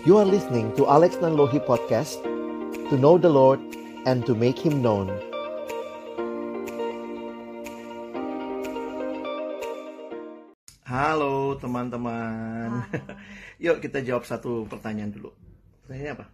[0.00, 2.24] You are listening to Alex Nanlohi Podcast
[2.88, 3.60] To know the Lord
[4.08, 5.12] and to make Him known
[10.88, 12.80] Halo teman-teman
[13.68, 15.36] Yuk kita jawab satu pertanyaan dulu
[15.84, 16.26] Pertanyaannya apa?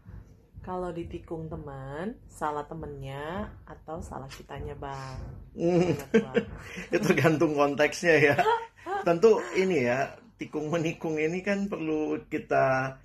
[0.62, 5.18] Kalau ditikung teman, salah temennya atau salah kitanya bang?
[5.58, 5.90] Hmm.
[6.94, 8.36] Itu tergantung konteksnya ya.
[9.06, 12.98] Tentu ini ya, tikung menikung ini kan perlu kita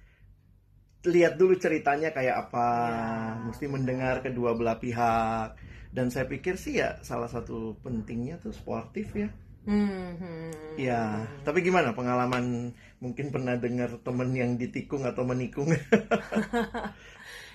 [1.02, 3.00] lihat dulu ceritanya kayak apa, Ya.
[3.50, 5.58] mesti mendengar kedua belah pihak.
[5.92, 9.28] Dan saya pikir sih ya salah satu pentingnya tuh sportif ya.
[9.62, 10.80] Hmm, hmm.
[10.82, 15.74] Ya, tapi gimana pengalaman mungkin pernah dengar temen yang ditikung atau menikung?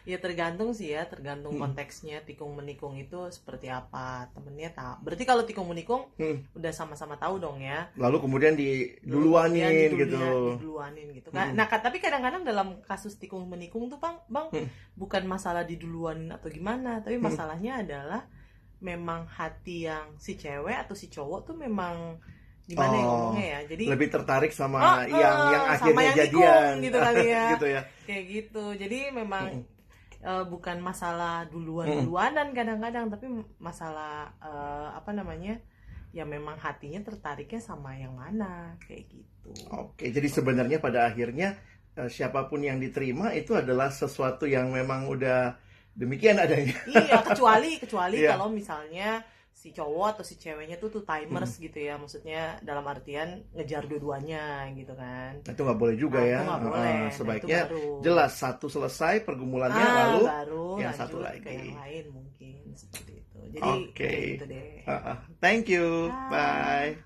[0.06, 1.66] Ya tergantung sih ya, tergantung Hmm.
[1.66, 5.02] konteksnya tikung menikung itu seperti apa temennya tahu.
[5.02, 6.46] Berarti kalau tikung menikung Hmm.
[6.54, 7.90] udah sama-sama tahu dong ya.
[7.98, 10.22] Lalu kemudian diduluanin Ya, diduluan- gitu.
[10.62, 11.28] Diduluanin gitu.
[11.34, 11.58] Hmm.
[11.58, 14.70] Nah, tapi kadang-kadang dalam kasus tikung menikung tuh bang, bang Hmm.
[14.94, 17.26] bukan masalah diduluan atau gimana, tapi Hmm.
[17.26, 18.30] masalahnya adalah
[18.78, 22.22] memang hati yang si cewek atau si cowok tuh memang
[22.66, 23.60] gimana ya Oh, ngomongnya ya.
[23.66, 27.24] Jadi lebih tertarik sama Oh, yang eh, yang sama akhirnya yang jadian nikung gitu kali
[27.24, 27.44] ya.
[27.54, 29.62] gitu ya kayak gitu jadi memang Mm.
[30.22, 31.98] eh, bukan masalah duluan Mm.
[32.02, 35.62] duluanan kadang-kadang tapi masalah eh, apa namanya
[36.10, 41.54] ya memang hatinya tertariknya sama yang mana kayak gitu oke jadi sebenarnya pada akhirnya
[41.94, 45.54] eh, siapa pun yang diterima itu adalah sesuatu yang memang udah
[45.92, 48.34] demikian adanya iya kecuali kecuali Iya.
[48.34, 49.20] kalau misalnya
[49.56, 54.68] si cowok atau si ceweknya tuh tuh timers gitu ya maksudnya dalam artian ngejar dua-duanya
[54.78, 56.92] gitu kan Nah, itu nggak boleh juga Nah, ya Eh, boleh.
[56.92, 57.88] Nah, itu sebaiknya baru.
[58.04, 61.56] jelas satu selesai pergumulannya Ah, lalu baru yang satu ke lagi.
[61.56, 64.04] yang lain mungkin seperti itu jadi Oke.
[64.04, 65.16] kayak gitu deh Ah, ah.
[65.42, 66.30] thank you Bye.
[66.30, 67.05] bye